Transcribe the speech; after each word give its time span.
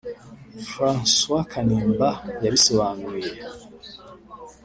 Francois 0.73 1.43
Kanimba 1.51 2.09
yabisobanuye 2.43 3.29